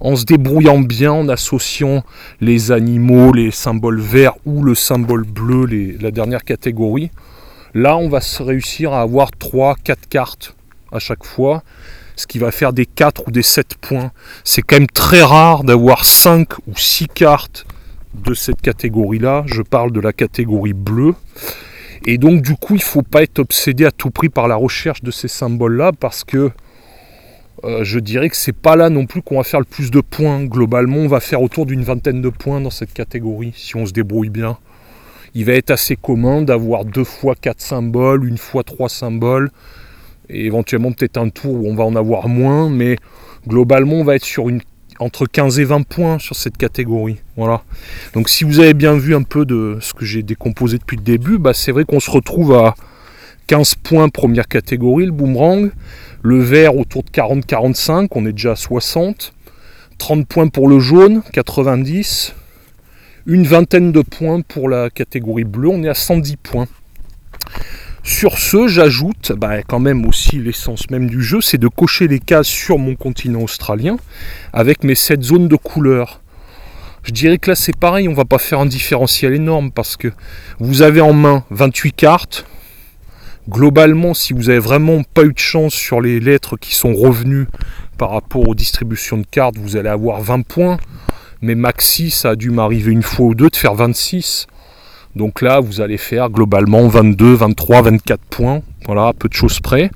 en 0.00 0.14
se 0.14 0.24
débrouillant 0.24 0.78
bien, 0.78 1.12
en 1.12 1.28
associant 1.28 2.04
les 2.40 2.70
animaux, 2.70 3.32
les 3.32 3.50
symboles 3.50 4.00
verts 4.00 4.34
ou 4.46 4.62
le 4.62 4.74
symbole 4.74 5.24
bleu, 5.24 5.66
la 6.00 6.10
dernière 6.10 6.44
catégorie, 6.44 7.10
là 7.74 7.96
on 7.96 8.08
va 8.08 8.20
se 8.20 8.42
réussir 8.42 8.92
à 8.92 9.00
avoir 9.00 9.30
3-4 9.30 9.96
cartes 10.08 10.54
à 10.92 10.98
chaque 10.98 11.24
fois, 11.24 11.62
ce 12.18 12.26
qui 12.26 12.38
va 12.38 12.50
faire 12.50 12.72
des 12.72 12.84
4 12.84 13.28
ou 13.28 13.30
des 13.30 13.42
7 13.42 13.76
points. 13.80 14.10
C'est 14.44 14.62
quand 14.62 14.76
même 14.76 14.88
très 14.88 15.22
rare 15.22 15.62
d'avoir 15.62 16.04
5 16.04 16.58
ou 16.66 16.76
6 16.76 17.06
cartes 17.08 17.64
de 18.14 18.34
cette 18.34 18.60
catégorie-là. 18.60 19.44
Je 19.46 19.62
parle 19.62 19.92
de 19.92 20.00
la 20.00 20.12
catégorie 20.12 20.72
bleue. 20.72 21.14
Et 22.04 22.18
donc 22.18 22.42
du 22.42 22.54
coup, 22.54 22.74
il 22.74 22.78
ne 22.78 22.82
faut 22.82 23.02
pas 23.02 23.22
être 23.22 23.38
obsédé 23.38 23.84
à 23.84 23.92
tout 23.92 24.10
prix 24.10 24.28
par 24.28 24.48
la 24.48 24.56
recherche 24.56 25.02
de 25.02 25.10
ces 25.10 25.28
symboles-là 25.28 25.92
parce 25.92 26.24
que 26.24 26.50
euh, 27.64 27.84
je 27.84 27.98
dirais 27.98 28.28
que 28.28 28.36
c'est 28.36 28.52
pas 28.52 28.76
là 28.76 28.90
non 28.90 29.06
plus 29.06 29.22
qu'on 29.22 29.36
va 29.36 29.44
faire 29.44 29.60
le 29.60 29.66
plus 29.66 29.90
de 29.90 30.00
points. 30.00 30.44
Globalement, 30.44 30.98
on 30.98 31.08
va 31.08 31.20
faire 31.20 31.42
autour 31.42 31.66
d'une 31.66 31.82
vingtaine 31.82 32.20
de 32.20 32.28
points 32.28 32.60
dans 32.60 32.70
cette 32.70 32.92
catégorie, 32.92 33.52
si 33.56 33.76
on 33.76 33.86
se 33.86 33.92
débrouille 33.92 34.30
bien. 34.30 34.58
Il 35.34 35.44
va 35.44 35.52
être 35.52 35.70
assez 35.70 35.94
commun 35.94 36.42
d'avoir 36.42 36.84
deux 36.84 37.04
fois 37.04 37.34
quatre 37.34 37.60
symboles, 37.60 38.26
une 38.26 38.38
fois 38.38 38.64
trois 38.64 38.88
symboles, 38.88 39.50
et 40.30 40.46
éventuellement 40.46 40.92
peut-être 40.92 41.16
un 41.16 41.28
tour 41.28 41.54
où 41.54 41.68
on 41.68 41.74
va 41.74 41.84
en 41.84 41.96
avoir 41.96 42.28
moins, 42.28 42.70
mais 42.70 42.96
globalement, 43.46 43.96
on 43.96 44.04
va 44.04 44.16
être 44.16 44.24
sur 44.24 44.48
une 44.48 44.60
entre 44.98 45.26
15 45.26 45.60
et 45.60 45.64
20 45.64 45.82
points 45.82 46.18
sur 46.18 46.34
cette 46.34 46.56
catégorie. 46.56 47.18
Voilà. 47.36 47.62
Donc 48.14 48.28
si 48.28 48.44
vous 48.44 48.58
avez 48.58 48.74
bien 48.74 48.96
vu 48.96 49.14
un 49.14 49.22
peu 49.22 49.44
de 49.44 49.78
ce 49.80 49.94
que 49.94 50.04
j'ai 50.04 50.22
décomposé 50.22 50.78
depuis 50.78 50.96
le 50.96 51.02
début, 51.02 51.38
bah, 51.38 51.52
c'est 51.54 51.72
vrai 51.72 51.84
qu'on 51.84 52.00
se 52.00 52.10
retrouve 52.10 52.54
à 52.54 52.74
15 53.46 53.76
points 53.76 54.08
première 54.08 54.48
catégorie, 54.48 55.06
le 55.06 55.12
boomerang. 55.12 55.70
Le 56.22 56.40
vert 56.40 56.76
autour 56.76 57.04
de 57.04 57.10
40-45, 57.10 58.08
on 58.12 58.26
est 58.26 58.32
déjà 58.32 58.52
à 58.52 58.56
60. 58.56 59.32
30 59.98 60.26
points 60.26 60.48
pour 60.48 60.68
le 60.68 60.80
jaune, 60.80 61.22
90. 61.32 62.34
Une 63.26 63.44
vingtaine 63.44 63.92
de 63.92 64.02
points 64.02 64.40
pour 64.40 64.68
la 64.68 64.90
catégorie 64.90 65.44
bleue, 65.44 65.68
on 65.68 65.82
est 65.84 65.88
à 65.88 65.94
110 65.94 66.36
points. 66.36 66.66
Sur 68.08 68.38
ce, 68.38 68.68
j'ajoute 68.68 69.32
bah, 69.36 69.62
quand 69.62 69.80
même 69.80 70.06
aussi 70.06 70.38
l'essence 70.38 70.88
même 70.90 71.10
du 71.10 71.22
jeu, 71.22 71.42
c'est 71.42 71.58
de 71.58 71.68
cocher 71.68 72.08
les 72.08 72.20
cases 72.20 72.48
sur 72.48 72.78
mon 72.78 72.96
continent 72.96 73.42
australien 73.42 73.98
avec 74.54 74.82
mes 74.82 74.94
7 74.94 75.22
zones 75.22 75.46
de 75.46 75.56
couleurs. 75.56 76.22
Je 77.02 77.12
dirais 77.12 77.36
que 77.36 77.50
là 77.50 77.54
c'est 77.54 77.76
pareil, 77.76 78.08
on 78.08 78.14
va 78.14 78.24
pas 78.24 78.38
faire 78.38 78.60
un 78.60 78.66
différentiel 78.66 79.34
énorme 79.34 79.70
parce 79.70 79.98
que 79.98 80.08
vous 80.58 80.80
avez 80.80 81.02
en 81.02 81.12
main 81.12 81.44
28 81.50 81.92
cartes, 81.92 82.46
globalement, 83.46 84.14
si 84.14 84.32
vous 84.32 84.48
avez 84.48 84.58
vraiment 84.58 85.02
pas 85.02 85.24
eu 85.24 85.34
de 85.34 85.38
chance 85.38 85.74
sur 85.74 86.00
les 86.00 86.18
lettres 86.18 86.56
qui 86.56 86.74
sont 86.74 86.94
revenues 86.94 87.46
par 87.98 88.10
rapport 88.10 88.48
aux 88.48 88.54
distributions 88.54 89.18
de 89.18 89.26
cartes, 89.30 89.58
vous 89.58 89.76
allez 89.76 89.90
avoir 89.90 90.22
20 90.22 90.46
points. 90.46 90.78
Mais 91.42 91.54
maxi, 91.54 92.10
ça 92.10 92.30
a 92.30 92.36
dû 92.36 92.50
m'arriver 92.50 92.90
une 92.90 93.02
fois 93.02 93.26
ou 93.26 93.34
deux 93.34 93.50
de 93.50 93.56
faire 93.56 93.74
26. 93.74 94.46
Donc 95.18 95.42
là, 95.42 95.58
vous 95.58 95.80
allez 95.80 95.98
faire 95.98 96.30
globalement 96.30 96.86
22, 96.86 97.34
23, 97.34 97.82
24 97.82 98.20
points. 98.30 98.62
Voilà, 98.86 99.12
peu 99.18 99.28
de 99.28 99.34
choses 99.34 99.58
près. 99.58 99.90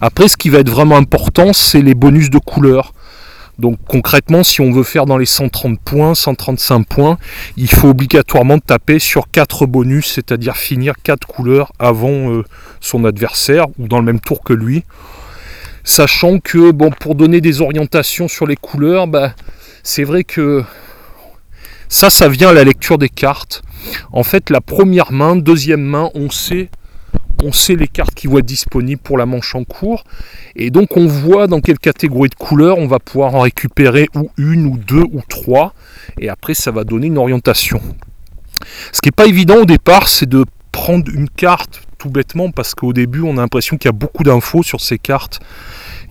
Après, 0.00 0.28
ce 0.28 0.38
qui 0.38 0.48
va 0.48 0.60
être 0.60 0.70
vraiment 0.70 0.96
important, 0.96 1.52
c'est 1.52 1.82
les 1.82 1.94
bonus 1.94 2.30
de 2.30 2.38
couleur. 2.38 2.94
Donc 3.58 3.76
concrètement, 3.86 4.42
si 4.42 4.62
on 4.62 4.72
veut 4.72 4.82
faire 4.82 5.04
dans 5.04 5.18
les 5.18 5.26
130 5.26 5.78
points, 5.78 6.14
135 6.14 6.86
points, 6.86 7.18
il 7.58 7.68
faut 7.68 7.90
obligatoirement 7.90 8.58
taper 8.58 8.98
sur 8.98 9.30
4 9.30 9.66
bonus, 9.66 10.10
c'est-à-dire 10.14 10.56
finir 10.56 10.94
4 11.02 11.26
couleurs 11.26 11.70
avant 11.78 12.32
euh, 12.32 12.42
son 12.80 13.04
adversaire 13.04 13.66
ou 13.78 13.88
dans 13.88 13.98
le 13.98 14.06
même 14.06 14.20
tour 14.20 14.42
que 14.42 14.54
lui. 14.54 14.84
Sachant 15.84 16.38
que 16.38 16.70
bon, 16.70 16.90
pour 16.98 17.14
donner 17.14 17.42
des 17.42 17.60
orientations 17.60 18.26
sur 18.26 18.46
les 18.46 18.56
couleurs, 18.56 19.06
bah, 19.06 19.34
c'est 19.82 20.04
vrai 20.04 20.24
que 20.24 20.64
ça, 21.92 22.08
ça 22.08 22.26
vient 22.26 22.48
à 22.48 22.52
la 22.54 22.64
lecture 22.64 22.96
des 22.96 23.10
cartes. 23.10 23.62
En 24.12 24.22
fait, 24.22 24.48
la 24.48 24.62
première 24.62 25.12
main, 25.12 25.36
deuxième 25.36 25.82
main, 25.82 26.10
on 26.14 26.30
sait 26.30 26.70
on 27.44 27.52
sait 27.52 27.74
les 27.74 27.88
cartes 27.88 28.14
qui 28.14 28.28
vont 28.28 28.38
être 28.38 28.46
disponibles 28.46 29.02
pour 29.02 29.18
la 29.18 29.26
manche 29.26 29.54
en 29.56 29.64
cours. 29.64 30.04
Et 30.54 30.70
donc 30.70 30.96
on 30.96 31.06
voit 31.06 31.48
dans 31.48 31.60
quelle 31.60 31.78
catégorie 31.78 32.28
de 32.28 32.34
couleurs 32.34 32.78
on 32.78 32.86
va 32.86 33.00
pouvoir 33.00 33.34
en 33.34 33.40
récupérer 33.40 34.08
ou 34.14 34.30
une 34.38 34.66
ou 34.66 34.78
deux 34.78 35.02
ou 35.02 35.20
trois. 35.28 35.74
Et 36.18 36.28
après 36.28 36.54
ça 36.54 36.70
va 36.70 36.84
donner 36.84 37.08
une 37.08 37.18
orientation. 37.18 37.80
Ce 38.92 39.00
qui 39.00 39.08
n'est 39.08 39.12
pas 39.12 39.26
évident 39.26 39.56
au 39.56 39.64
départ, 39.64 40.08
c'est 40.08 40.28
de 40.28 40.44
prendre 40.70 41.10
une 41.12 41.28
carte 41.28 41.82
tout 41.98 42.10
bêtement 42.10 42.52
parce 42.52 42.74
qu'au 42.74 42.92
début 42.92 43.22
on 43.22 43.36
a 43.36 43.40
l'impression 43.40 43.76
qu'il 43.76 43.88
y 43.88 43.90
a 43.90 43.92
beaucoup 43.92 44.22
d'infos 44.22 44.62
sur 44.62 44.80
ces 44.80 44.98
cartes. 44.98 45.40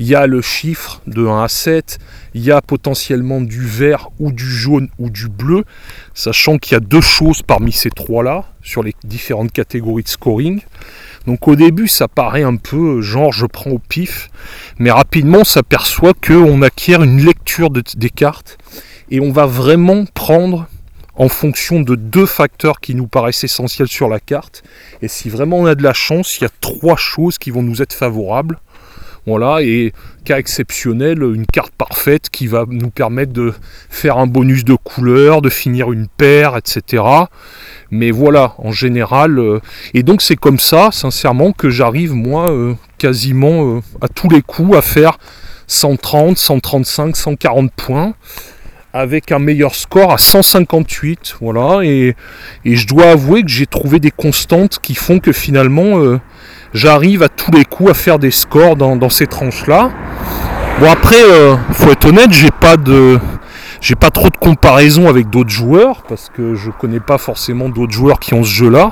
Il 0.01 0.07
y 0.07 0.15
a 0.15 0.25
le 0.25 0.41
chiffre 0.41 0.99
de 1.05 1.27
1 1.27 1.43
à 1.43 1.47
7, 1.47 1.99
il 2.33 2.43
y 2.43 2.51
a 2.51 2.59
potentiellement 2.63 3.39
du 3.39 3.63
vert 3.63 4.09
ou 4.17 4.31
du 4.31 4.49
jaune 4.49 4.89
ou 4.97 5.11
du 5.11 5.29
bleu, 5.29 5.63
sachant 6.15 6.57
qu'il 6.57 6.73
y 6.73 6.75
a 6.75 6.79
deux 6.79 7.01
choses 7.01 7.43
parmi 7.43 7.71
ces 7.71 7.91
trois-là 7.91 8.45
sur 8.63 8.81
les 8.81 8.95
différentes 9.03 9.51
catégories 9.51 10.01
de 10.01 10.07
scoring. 10.07 10.61
Donc 11.27 11.47
au 11.47 11.55
début, 11.55 11.87
ça 11.87 12.07
paraît 12.07 12.41
un 12.41 12.55
peu 12.55 13.01
genre 13.01 13.31
je 13.31 13.45
prends 13.45 13.69
au 13.69 13.77
pif, 13.77 14.31
mais 14.79 14.89
rapidement 14.89 15.41
on 15.41 15.43
s'aperçoit 15.43 16.13
qu'on 16.15 16.63
acquiert 16.63 17.03
une 17.03 17.23
lecture 17.23 17.69
des 17.69 18.09
cartes 18.09 18.57
et 19.11 19.19
on 19.19 19.31
va 19.31 19.45
vraiment 19.45 20.05
prendre 20.05 20.67
en 21.13 21.29
fonction 21.29 21.79
de 21.79 21.93
deux 21.93 22.25
facteurs 22.25 22.79
qui 22.79 22.95
nous 22.95 23.05
paraissent 23.05 23.43
essentiels 23.43 23.87
sur 23.87 24.09
la 24.09 24.19
carte. 24.19 24.63
Et 25.03 25.07
si 25.07 25.29
vraiment 25.29 25.59
on 25.59 25.67
a 25.67 25.75
de 25.75 25.83
la 25.83 25.93
chance, 25.93 26.39
il 26.39 26.45
y 26.45 26.47
a 26.47 26.51
trois 26.59 26.95
choses 26.95 27.37
qui 27.37 27.51
vont 27.51 27.61
nous 27.61 27.83
être 27.83 27.93
favorables. 27.93 28.57
Voilà, 29.27 29.61
et 29.61 29.93
cas 30.25 30.39
exceptionnel, 30.39 31.21
une 31.21 31.45
carte 31.45 31.73
parfaite 31.77 32.31
qui 32.31 32.47
va 32.47 32.65
nous 32.67 32.89
permettre 32.89 33.31
de 33.31 33.53
faire 33.89 34.17
un 34.17 34.25
bonus 34.25 34.65
de 34.65 34.73
couleur, 34.73 35.43
de 35.43 35.49
finir 35.49 35.91
une 35.91 36.07
paire, 36.07 36.57
etc. 36.57 37.03
Mais 37.91 38.09
voilà, 38.09 38.55
en 38.57 38.71
général. 38.71 39.37
Euh, 39.37 39.59
et 39.93 40.01
donc 40.01 40.23
c'est 40.23 40.35
comme 40.35 40.57
ça, 40.57 40.89
sincèrement, 40.91 41.51
que 41.51 41.69
j'arrive, 41.69 42.13
moi, 42.13 42.49
euh, 42.49 42.73
quasiment 42.97 43.75
euh, 43.75 43.81
à 44.01 44.07
tous 44.07 44.27
les 44.27 44.41
coups 44.41 44.75
à 44.75 44.81
faire 44.81 45.19
130, 45.67 46.39
135, 46.39 47.15
140 47.15 47.71
points 47.73 48.15
avec 48.91 49.31
un 49.31 49.39
meilleur 49.39 49.75
score 49.75 50.11
à 50.11 50.17
158. 50.17 51.35
Voilà, 51.41 51.81
et, 51.83 52.15
je 52.65 52.87
dois 52.87 53.11
avouer 53.11 53.43
que 53.43 53.49
j'ai 53.49 53.67
trouvé 53.67 53.99
des 53.99 54.11
constantes 54.11 54.79
qui 54.81 54.95
font 54.95 55.19
que 55.19 55.31
finalement 55.31 56.19
j'arrive 56.73 57.23
à 57.23 57.29
tous 57.29 57.51
les 57.51 57.65
coups 57.65 57.91
à 57.91 57.93
faire 57.93 58.19
des 58.19 58.31
scores 58.31 58.75
dans, 58.75 59.09
ces 59.09 59.27
tranches-là. 59.27 59.91
Bon 60.79 60.89
après, 60.89 61.21
faut 61.71 61.91
être 61.91 62.05
honnête, 62.05 62.31
j'ai 62.31 62.51
pas 62.51 62.77
de 62.77 63.19
j'ai 63.81 63.95
pas 63.95 64.11
trop 64.11 64.29
de 64.29 64.37
comparaison 64.37 65.09
avec 65.09 65.29
d'autres 65.31 65.49
joueurs 65.49 66.03
parce 66.03 66.29
que 66.29 66.53
je 66.53 66.69
connais 66.69 66.99
pas 66.99 67.17
forcément 67.17 67.67
d'autres 67.67 67.91
joueurs 67.91 68.19
qui 68.19 68.35
ont 68.35 68.43
ce 68.43 68.49
jeu-là, 68.49 68.91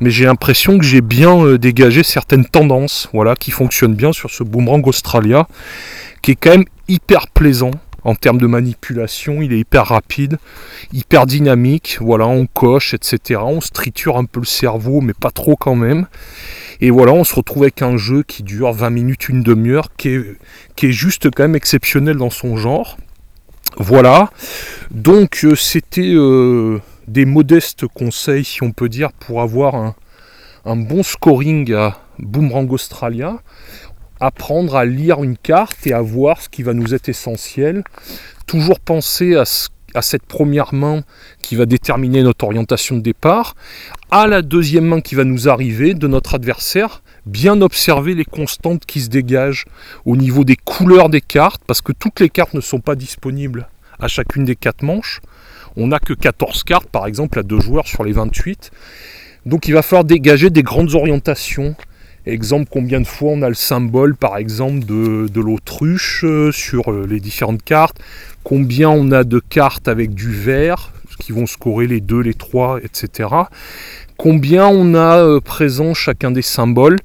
mais 0.00 0.10
j'ai 0.10 0.24
l'impression 0.24 0.78
que 0.78 0.84
j'ai 0.84 1.02
bien 1.02 1.36
euh, 1.44 1.58
dégagé 1.58 2.02
certaines 2.02 2.46
tendances, 2.46 3.10
voilà, 3.12 3.36
qui 3.36 3.50
fonctionnent 3.50 3.94
bien 3.94 4.12
sur 4.12 4.30
ce 4.30 4.42
boomerang 4.42 4.86
Australia, 4.86 5.46
qui 6.22 6.30
est 6.30 6.36
quand 6.36 6.50
même 6.50 6.64
hyper 6.88 7.28
plaisant 7.28 7.72
en 8.04 8.14
termes 8.14 8.38
de 8.38 8.46
manipulation, 8.46 9.42
il 9.42 9.52
est 9.52 9.58
hyper 9.58 9.86
rapide, 9.86 10.38
hyper 10.92 11.26
dynamique, 11.26 11.98
voilà, 12.00 12.26
on 12.26 12.46
coche, 12.46 12.94
etc. 12.94 13.40
On 13.44 13.60
se 13.60 13.70
triture 13.70 14.16
un 14.16 14.24
peu 14.24 14.40
le 14.40 14.46
cerveau, 14.46 15.00
mais 15.00 15.14
pas 15.14 15.30
trop 15.30 15.56
quand 15.56 15.76
même. 15.76 16.06
Et 16.80 16.90
voilà, 16.90 17.12
on 17.12 17.24
se 17.24 17.34
retrouve 17.34 17.62
avec 17.62 17.82
un 17.82 17.96
jeu 17.96 18.22
qui 18.24 18.42
dure 18.42 18.72
20 18.72 18.90
minutes, 18.90 19.28
une 19.28 19.42
demi-heure, 19.42 19.88
qui 19.96 20.08
est, 20.08 20.36
qui 20.74 20.86
est 20.86 20.92
juste 20.92 21.30
quand 21.30 21.44
même 21.44 21.54
exceptionnel 21.54 22.16
dans 22.16 22.30
son 22.30 22.56
genre. 22.56 22.96
Voilà, 23.78 24.30
donc 24.90 25.44
euh, 25.44 25.54
c'était 25.54 26.12
euh, 26.12 26.78
des 27.08 27.24
modestes 27.24 27.86
conseils, 27.86 28.44
si 28.44 28.62
on 28.62 28.72
peut 28.72 28.88
dire, 28.88 29.12
pour 29.12 29.40
avoir 29.40 29.94
un, 30.64 30.76
bon 30.76 31.02
scoring 31.02 31.72
à 31.72 31.98
Boomerang 32.18 32.70
Australia. 32.70 33.40
Apprendre 34.24 34.76
à 34.76 34.84
lire 34.84 35.24
une 35.24 35.36
carte 35.36 35.84
et 35.84 35.92
à 35.92 36.00
voir 36.00 36.40
ce 36.40 36.48
qui 36.48 36.62
va 36.62 36.74
nous 36.74 36.94
être 36.94 37.08
essentiel. 37.08 37.82
Toujours 38.46 38.78
penser 38.78 39.34
à, 39.34 39.44
cette 40.00 40.22
première 40.22 40.72
main 40.72 41.02
qui 41.42 41.56
va 41.56 41.66
déterminer 41.66 42.22
notre 42.22 42.44
orientation 42.44 42.96
de 42.96 43.00
départ, 43.00 43.56
à 44.12 44.28
la 44.28 44.42
deuxième 44.42 44.84
main 44.84 45.00
qui 45.00 45.16
va 45.16 45.24
nous 45.24 45.48
arriver 45.48 45.94
de 45.94 46.06
notre 46.06 46.36
adversaire 46.36 47.02
bien 47.26 47.60
observer 47.62 48.14
les 48.14 48.24
constantes 48.24 48.86
qui 48.86 49.00
se 49.00 49.08
dégagent 49.08 49.64
au 50.04 50.16
niveau 50.16 50.44
des 50.44 50.56
couleurs 50.56 51.08
des 51.08 51.20
cartes, 51.20 51.62
parce 51.66 51.80
que 51.80 51.90
toutes 51.90 52.20
les 52.20 52.28
cartes 52.28 52.54
ne 52.54 52.60
sont 52.60 52.80
pas 52.80 52.94
disponibles 52.94 53.66
à 53.98 54.06
chacune 54.06 54.44
des 54.44 54.54
quatre 54.54 54.82
manches. 54.82 55.20
On 55.74 55.88
n'a 55.88 55.98
que 55.98 56.12
14 56.12 56.62
cartes, 56.62 56.88
par 56.88 57.06
exemple, 57.08 57.40
à 57.40 57.42
deux 57.42 57.60
joueurs 57.60 57.88
sur 57.88 58.04
les 58.04 58.12
28. 58.12 58.70
Donc 59.46 59.66
il 59.66 59.74
va 59.74 59.82
falloir 59.82 60.04
dégager 60.04 60.50
des 60.50 60.62
grandes 60.62 60.94
orientations. 60.94 61.74
Exemple, 62.24 62.68
combien 62.70 63.00
de 63.00 63.06
fois 63.06 63.32
on 63.32 63.42
a 63.42 63.48
le 63.48 63.54
symbole, 63.54 64.14
par 64.14 64.36
exemple, 64.36 64.84
de, 64.84 65.40
l'autruche 65.40 66.24
euh, 66.24 66.52
sur 66.52 66.92
euh, 66.92 67.06
les 67.08 67.20
différentes 67.20 67.62
cartes? 67.62 67.98
Combien 68.44 68.90
on 68.90 69.10
a 69.10 69.24
de 69.24 69.40
cartes 69.40 69.88
avec 69.88 70.14
du 70.14 70.30
vert, 70.30 70.92
qui 71.18 71.32
vont 71.32 71.46
scorer 71.46 71.86
les 71.86 72.00
2, 72.00 72.20
les 72.20 72.34
3, 72.34 72.78
etc 72.82 73.28
combien 74.22 74.68
on 74.68 74.94
a 74.94 75.18
euh, 75.18 75.40
présent 75.40 75.94
chacun 75.94 76.30
des 76.30 76.42
symboles? 76.42 76.98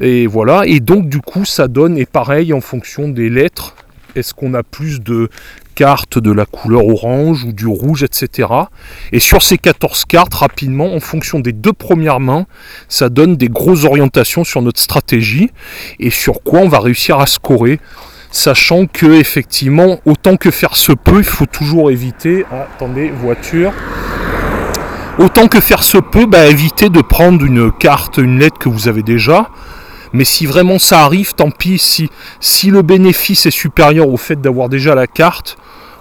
Et 0.00 0.26
voilà, 0.26 0.66
et 0.66 0.80
donc 0.80 1.08
du 1.08 1.20
coup 1.20 1.44
ça 1.44 1.68
donne, 1.68 1.96
et 1.96 2.04
pareil 2.04 2.52
en 2.52 2.60
fonction 2.60 3.08
des 3.08 3.30
lettres, 3.30 3.76
est-ce 4.16 4.34
qu'on 4.34 4.54
a 4.54 4.64
plus 4.64 5.00
de 5.00 5.28
cartes 5.78 6.18
de 6.18 6.32
la 6.32 6.44
couleur 6.44 6.88
orange 6.88 7.44
ou 7.44 7.52
du 7.52 7.68
rouge, 7.68 8.02
etc. 8.02 8.48
Et 9.12 9.20
sur 9.20 9.42
ces 9.42 9.58
14 9.58 10.06
cartes, 10.06 10.34
rapidement, 10.34 10.92
en 10.92 10.98
fonction 10.98 11.38
des 11.38 11.52
deux 11.52 11.72
premières 11.72 12.18
mains, 12.18 12.46
ça 12.88 13.08
donne 13.08 13.36
des 13.36 13.48
grosses 13.48 13.84
orientations 13.84 14.42
sur 14.42 14.60
notre 14.60 14.80
stratégie 14.80 15.50
et 16.00 16.10
sur 16.10 16.42
quoi 16.42 16.58
on 16.62 16.68
va 16.68 16.80
réussir 16.80 17.20
à 17.20 17.26
scorer. 17.26 17.78
Sachant 18.32 18.86
que 18.86 19.06
effectivement, 19.20 20.00
autant 20.04 20.36
que 20.36 20.50
faire 20.50 20.74
se 20.74 20.90
peut, 20.90 21.18
il 21.18 21.24
faut 21.24 21.46
toujours 21.46 21.92
éviter. 21.92 22.44
Ah, 22.50 22.66
attendez, 22.74 23.10
voiture. 23.10 23.72
Autant 25.20 25.46
que 25.46 25.60
faire 25.60 25.84
se 25.84 25.98
peut, 25.98 26.26
bah, 26.26 26.46
éviter 26.46 26.90
de 26.90 27.02
prendre 27.02 27.44
une 27.44 27.70
carte, 27.70 28.18
une 28.18 28.40
lettre 28.40 28.58
que 28.58 28.68
vous 28.68 28.88
avez 28.88 29.04
déjà. 29.04 29.48
Mais 30.12 30.24
si 30.24 30.46
vraiment 30.46 30.78
ça 30.78 31.04
arrive, 31.04 31.34
tant 31.34 31.50
pis. 31.50 31.78
Si, 31.78 32.10
si 32.40 32.70
le 32.70 32.82
bénéfice 32.82 33.46
est 33.46 33.50
supérieur 33.50 34.08
au 34.08 34.16
fait 34.16 34.40
d'avoir 34.40 34.68
déjà 34.68 34.94
la 34.94 35.06
carte, 35.06 35.56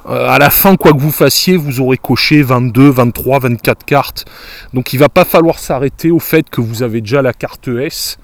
euh, 0.10 0.30
à 0.30 0.40
la 0.40 0.50
fin, 0.50 0.78
quoi 0.78 0.94
que 0.94 1.00
vous 1.00 1.12
fassiez, 1.12 1.58
vous 1.58 1.82
aurez 1.82 1.98
coché 1.98 2.42
22, 2.42 2.90
23, 2.90 3.40
24 3.40 3.86
cartes. 3.86 4.26
Donc 4.74 4.94
il 4.94 5.00
va 5.00 5.10
pas 5.10 5.26
falloir 5.26 5.60
s'arrêter 5.60 6.12
au 6.12 6.20
fait 6.20 6.50
que 6.50 6.62
vous 6.62 6.82
avez 6.82 7.02
déjà 7.02 7.22
la 7.22 7.34
carte 7.34 7.68
S. 7.68 8.18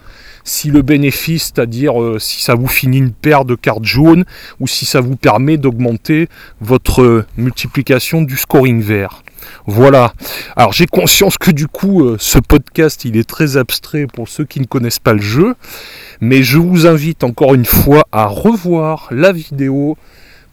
Si 0.46 0.70
le 0.70 0.82
bénéfice, 0.82 1.52
c'est-à-dire 1.54 2.02
euh, 2.02 2.20
si 2.20 2.42
ça 2.42 2.56
vous 2.56 2.68
finit 2.68 2.98
une 2.98 3.12
paire 3.12 3.46
de 3.46 3.56
cartes 3.56 3.86
jaunes 3.86 4.26
ou 4.60 4.68
si 4.68 4.86
ça 4.86 5.02
vous 5.02 5.16
permet 5.16 5.58
d'augmenter 5.58 6.30
votre 6.62 7.02
euh, 7.02 7.26
multiplication 7.38 8.22
du 8.22 8.38
scoring 8.38 8.82
vert. 8.82 9.24
Voilà. 9.66 10.14
Alors 10.56 10.74
j'ai 10.74 10.88
conscience 10.88 11.38
que 11.38 11.52
du 11.52 11.68
coup 11.68 12.04
euh, 12.04 12.18
ce 12.20 12.40
podcast 12.40 13.06
il 13.06 13.18
est 13.18 13.28
très 13.28 13.58
abstrait 13.58 14.08
pour 14.08 14.28
ceux 14.28 14.46
qui 14.46 14.60
ne 14.60 14.66
connaissent 14.66 15.00
pas 15.00 15.14
le 15.14 15.22
jeu, 15.22 15.56
mais 16.22 16.44
je 16.44 16.58
vous 16.58 16.88
invite 16.88 17.24
encore 17.24 17.54
une 17.54 17.66
fois 17.66 18.04
à 18.12 18.26
revoir 18.26 19.08
la 19.12 19.32
vidéo 19.32 19.98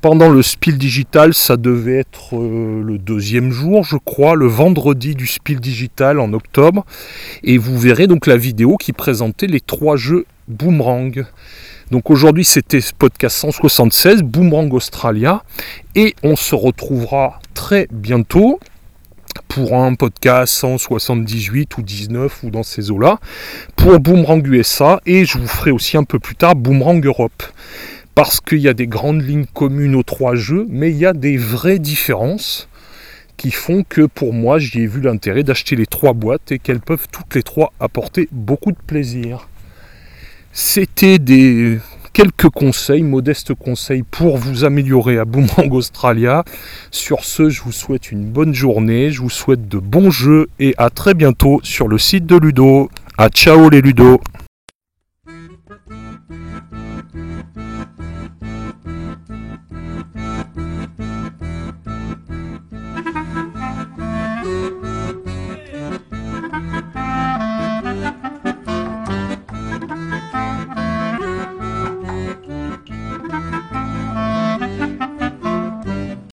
pendant 0.00 0.30
le 0.30 0.42
Spiel 0.42 0.78
Digital, 0.78 1.34
ça 1.34 1.58
devait 1.58 1.98
être 1.98 2.34
euh, 2.34 2.82
le 2.82 2.96
deuxième 2.96 3.50
jour, 3.50 3.84
je 3.84 3.98
crois, 3.98 4.34
le 4.34 4.46
vendredi 4.46 5.14
du 5.14 5.26
Spiel 5.26 5.60
Digital 5.60 6.20
en 6.20 6.32
octobre. 6.32 6.86
Et 7.44 7.58
vous 7.58 7.78
verrez 7.78 8.06
donc 8.06 8.26
la 8.26 8.38
vidéo 8.38 8.78
qui 8.78 8.94
présentait 8.94 9.46
les 9.46 9.60
trois 9.60 9.96
jeux 9.96 10.24
Boomerang. 10.48 11.26
Donc 11.90 12.08
aujourd'hui 12.10 12.44
c'était 12.44 12.80
podcast 12.98 13.36
176, 13.36 14.22
Boomerang 14.22 14.72
Australia. 14.72 15.42
Et 15.94 16.14
on 16.22 16.34
se 16.34 16.54
retrouvera 16.54 17.38
très 17.52 17.86
bientôt 17.90 18.58
pour 19.50 19.74
un 19.74 19.96
podcast 19.96 20.54
178 20.54 21.76
ou 21.76 21.82
19 21.82 22.44
ou 22.44 22.50
dans 22.50 22.62
ces 22.62 22.92
eaux-là, 22.92 23.18
pour 23.74 23.98
Boomerang 23.98 24.46
USA, 24.46 25.00
et 25.06 25.24
je 25.24 25.38
vous 25.38 25.48
ferai 25.48 25.72
aussi 25.72 25.96
un 25.96 26.04
peu 26.04 26.20
plus 26.20 26.36
tard 26.36 26.54
Boomerang 26.54 27.04
Europe. 27.04 27.42
Parce 28.14 28.40
qu'il 28.40 28.58
y 28.58 28.68
a 28.68 28.74
des 28.74 28.86
grandes 28.86 29.22
lignes 29.22 29.46
communes 29.52 29.96
aux 29.96 30.04
trois 30.04 30.36
jeux, 30.36 30.66
mais 30.70 30.90
il 30.90 30.98
y 30.98 31.04
a 31.04 31.12
des 31.12 31.36
vraies 31.36 31.80
différences 31.80 32.68
qui 33.36 33.50
font 33.50 33.82
que 33.82 34.02
pour 34.02 34.32
moi 34.32 34.60
j'y 34.60 34.82
ai 34.82 34.86
vu 34.86 35.00
l'intérêt 35.00 35.42
d'acheter 35.42 35.74
les 35.74 35.86
trois 35.86 36.12
boîtes 36.12 36.52
et 36.52 36.60
qu'elles 36.60 36.80
peuvent 36.80 37.08
toutes 37.10 37.34
les 37.34 37.42
trois 37.42 37.72
apporter 37.80 38.28
beaucoup 38.30 38.70
de 38.70 38.78
plaisir. 38.86 39.48
C'était 40.52 41.18
des 41.18 41.80
quelques 42.12 42.48
conseils, 42.48 43.02
modestes 43.02 43.54
conseils 43.54 44.02
pour 44.02 44.36
vous 44.36 44.64
améliorer 44.64 45.18
à 45.18 45.24
Boomerang 45.24 45.72
Australia. 45.72 46.44
Sur 46.90 47.24
ce, 47.24 47.50
je 47.50 47.62
vous 47.62 47.72
souhaite 47.72 48.12
une 48.12 48.24
bonne 48.24 48.54
journée, 48.54 49.10
je 49.10 49.20
vous 49.20 49.30
souhaite 49.30 49.68
de 49.68 49.78
bons 49.78 50.10
jeux 50.10 50.48
et 50.58 50.74
à 50.78 50.90
très 50.90 51.14
bientôt 51.14 51.60
sur 51.62 51.88
le 51.88 51.98
site 51.98 52.26
de 52.26 52.36
Ludo. 52.36 52.90
A 53.18 53.28
ciao 53.28 53.68
les 53.68 53.80
Ludo 53.80 54.20